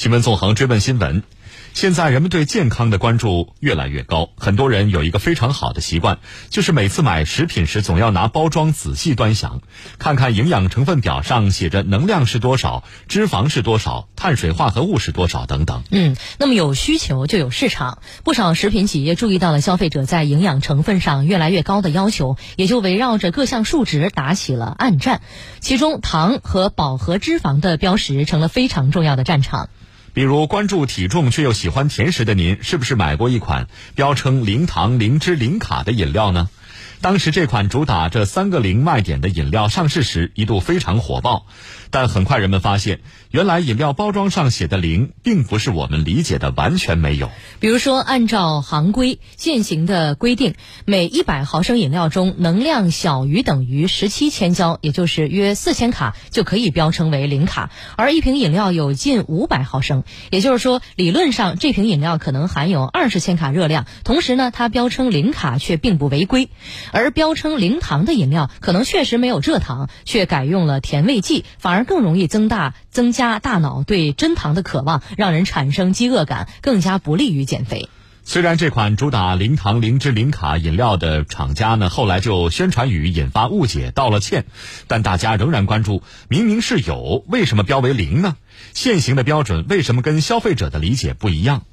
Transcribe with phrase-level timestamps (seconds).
[0.00, 1.22] 新闻纵横追问新闻。
[1.74, 9.60] 现在人们对健康的关注越来越高，很多人有一个非常好的习惯，就是每次买食品时总要拿包装仔细端详，
[9.98, 15.82] 看看营养成分表上写着能量是多少、脂肪是多少、碳水化合物是多少等等。
[15.90, 25.20] 嗯，那么有需求就有市场，不少食品企业注意到了消费者在营养成分上越来越高的要求，也就围绕着各项数值打起了暗战，
[25.60, 29.68] 其中糖和饱和脂肪的标识成了非常重要的战场。
[30.12, 36.48] 比如关注体重却又喜欢甜食的您，是不是买过一款标称零糖、零脂、零卡的饮料呢？
[37.00, 41.46] 当时这款主打这三个零卖点的饮料上市时，一度非常火爆。
[41.92, 43.00] 但很快人们发现，
[43.32, 47.30] 原来饮料包装上写的零，并不是我们理解的完全没有。
[47.58, 57.70] 比如说，按照行规现行的规定，每一百毫升饮料中能量小于等于十七千焦，也就是约四千卡，就可以标称为零卡。
[57.96, 66.50] 而一瓶饮料有近五百毫升，也就是说，理论上这瓶饮料可能含有二十千卡热量，同时呢，它标称零卡却并不违规。
[66.92, 71.80] 而标称零糖的饮料，可能确实没有蔗糖，却改用了甜味剂，反而。
[71.90, 77.88] 更容易增大、增加大脑对真糖的渴望，让人产生饥饿感，更加不利于减肥。
[78.22, 84.44] 虽然这款主打零糖、零脂、零卡饮料的厂家呢，后来就宣传语引发误解，道了歉，
[84.86, 88.36] 但大家仍然关注：明明是有，为什么标为零呢？
[88.72, 91.64] 现行的标准为什么跟消费者的理解不一样？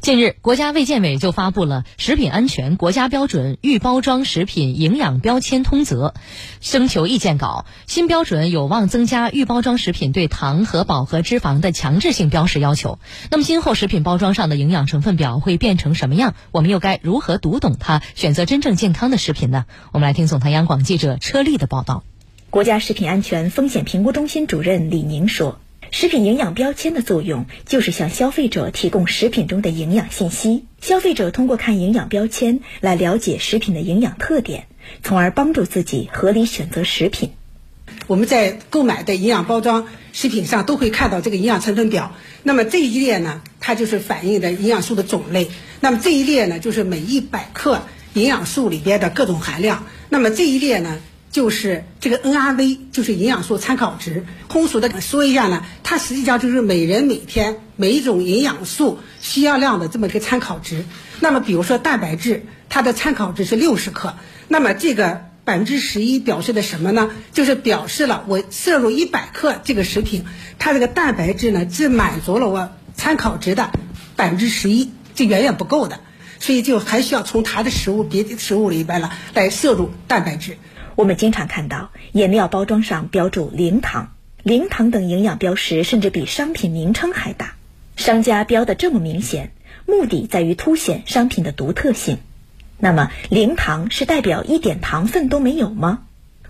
[0.00, 6.14] 近日，国家卫健委就发布了《食品安全国家标准预包装食品营养标签通则》
[6.70, 7.66] 征求意见稿。
[7.86, 13.00] 新标准有望增加预包装食品对糖和饱和脂肪的强制性标识要求。
[13.28, 16.34] 那么，今后食品包装上的营养成分表会变成什么样？
[16.52, 19.66] 我们又该如何读懂它，选择真正健康的食品呢？
[19.92, 22.04] 我们来听总台央广记者车丽的报道。
[22.50, 25.58] 国家食品安全风险评估中心主任李宁说。
[25.90, 30.64] 食品营养标签的作用就是向消费者提供食品中的营养信息。
[30.80, 34.66] 消费者通过看营养标签来了解食品的营养特点，
[35.02, 37.32] 从而帮助自己合理选择食品。
[38.06, 42.14] 我们在购买的营养包装食品上都会看到这个营养成分表。
[42.42, 45.48] 那么这一列呢，它就是反映的营养素的种类。
[45.80, 47.82] 那么这一列呢，就是每一百克
[48.12, 49.86] 营养素里边的各种含量。
[50.10, 51.00] 那么这一列呢？
[51.38, 54.26] 就是这个 NRV，就是营养素参考值。
[54.48, 60.84] 通俗的说一下呢，它实际上就是每人每天每一种营养素需要量的这么一个参考值。
[61.20, 64.16] 那么，比如说蛋白质，它的参考值是六十克。
[64.48, 67.08] 那么这个百分之十一表示的什么呢？
[67.32, 70.24] 就是表示了我摄入一百克这个食品，
[70.58, 73.70] 它这个蛋白质呢，只满足了我参考值的
[74.16, 76.00] 百分之十一，这远远不够的。
[76.40, 80.58] 所以就还需要从它的食物别的食物里边呢来摄入蛋白质。
[80.98, 87.54] 我们经常看到饮料包装上标注零糖、零糖等营养标识，甚至比商品名称还大。
[87.94, 89.52] 商家标的这么明显，
[89.86, 92.18] 目的在于凸显商品的独特性。
[92.78, 96.00] 那么，零糖是代表一点糖分都没有吗？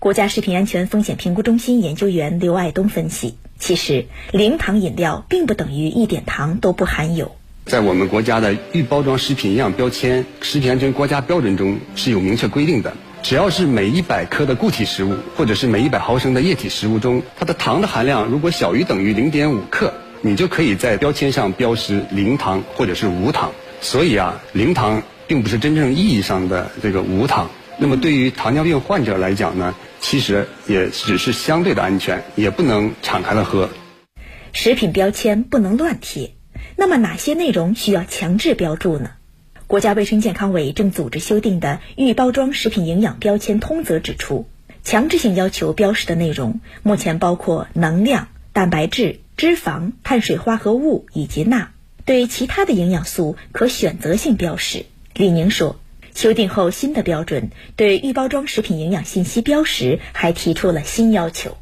[0.00, 7.36] 国家食品安全风险评估中心研究员刘爱东分析，其实零糖饮料并不等于一点糖都不含有。
[7.66, 12.96] 在我们国家的预包装食品营养标签食品安全国家标准中是有明确规定的。
[13.22, 23.52] 只要是每一百克的固体食物，或者是每一百毫升的液体食物中，它的糖的含量如果小于等于零点五克，你就可以在标签上标识零糖或者是无糖。
[23.80, 27.48] 所以啊，零糖并不是真正意义上的这个无糖。
[27.78, 33.70] 那么对于糖尿病患者来讲呢，其实也只是相对的安全，也不能敞开了喝。
[34.52, 36.34] 食品标签不能乱贴，
[36.76, 39.10] 那么哪些内容需要强制标注呢？
[39.72, 44.46] 国家卫生健康委正组织修订的《预包装食品营养标签通则》指出，
[44.84, 51.70] 强制性要求标识的内容目前包括能量、蛋白质、脂肪、碳水化合物以及钠。
[52.04, 54.84] 对其他的营养素可选择性标识。
[55.14, 55.76] 李宁说，
[56.14, 61.56] 修订后新的标准对预包装食品营养信息标识还提出了新要求。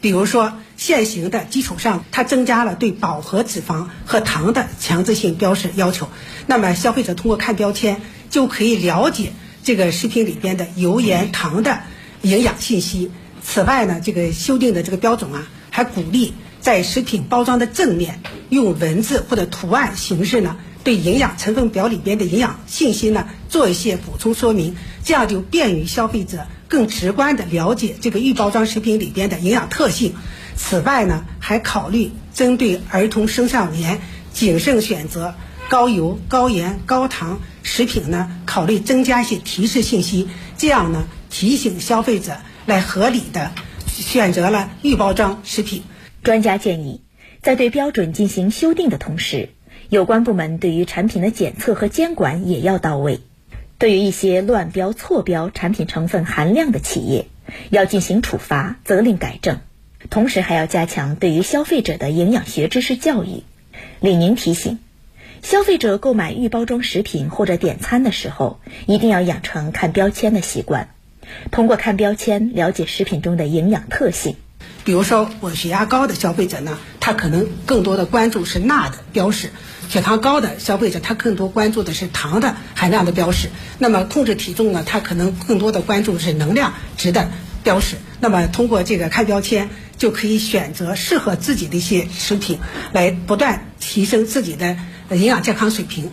[0.00, 6.08] 比如说，现行的基础上，它增加了对饱和脂肪和糖的强制性标识要求。
[6.46, 9.32] 那么，消费者通过看标签就可以了解
[9.62, 11.80] 这个食品里边的油盐糖的
[12.22, 13.10] 营养信息。
[13.42, 26.46] 此外呢，这个修订的这个标准啊，还鼓励在食品包装的正面用文字或者图案形式呢，对营养成分表里边的营养信息呢做一些补充说明，这样就便于消费者。
[26.68, 30.14] 更直观的了解这个预包装食品里边的营养特性。
[30.54, 34.00] 此外呢，还考虑针对儿童青少年
[34.32, 35.34] 谨慎选择
[35.68, 42.36] 高油、高盐、高糖食品呢，考虑增加一些提示信息，这样呢，提醒消费者
[42.66, 43.50] 来合理的
[43.88, 45.82] 选择了预包装食品。
[46.22, 47.02] 专家建议，
[47.42, 49.48] 在对标准进行修订的同时，
[49.88, 53.22] 有关部门对于产品的检测和监管也要到位。
[53.80, 57.28] 对于一些乱标、错标产品成分含量的企业，
[57.70, 59.60] 要进行处罚、责令改正，
[60.10, 63.42] 同时还要加强对于消费者的营养学知识教育。
[64.00, 64.80] 李宁提醒，
[65.42, 70.90] 消费者购买预包装食品或者点餐的时候，一定要养成看标签的习惯，
[71.50, 74.36] 通过看标签了解食品中的营养特性。
[74.84, 79.48] 比如说，我血压高的消费者呢，他可能更多的关注是钠的标识；
[79.88, 83.48] 血糖高的消费者，他更多关注的是糖的含量的标识。
[83.78, 87.30] 那么控制体重呢，他可能更多的关注是能量值的
[87.64, 87.96] 标识。
[88.20, 92.58] 那么通过这个看标签，就可以选择适合自己的一些食品，
[92.92, 94.76] 来不断提升自己的
[95.10, 96.10] 营养健康水平。